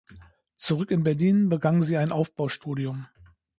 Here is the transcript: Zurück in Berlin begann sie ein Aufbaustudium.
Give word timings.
Zurück 0.57 0.89
in 0.89 1.03
Berlin 1.03 1.47
begann 1.49 1.83
sie 1.83 1.95
ein 1.95 2.11
Aufbaustudium. 2.11 3.05